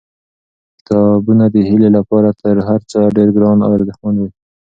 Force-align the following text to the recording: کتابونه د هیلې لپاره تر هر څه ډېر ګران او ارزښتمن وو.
کتابونه 0.77 1.45
د 1.53 1.55
هیلې 1.69 1.89
لپاره 1.97 2.29
تر 2.43 2.55
هر 2.67 2.81
څه 2.91 2.99
ډېر 3.15 3.29
ګران 3.37 3.57
او 3.65 3.69
ارزښتمن 3.77 4.15
وو. 4.17 4.29